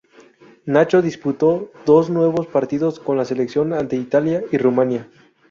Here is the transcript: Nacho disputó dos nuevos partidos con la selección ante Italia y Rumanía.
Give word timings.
Nacho 0.65 1.03
disputó 1.03 1.71
dos 1.85 2.09
nuevos 2.09 2.47
partidos 2.47 2.99
con 2.99 3.17
la 3.17 3.23
selección 3.23 3.71
ante 3.71 3.97
Italia 3.97 4.43
y 4.51 4.57
Rumanía. 4.57 5.07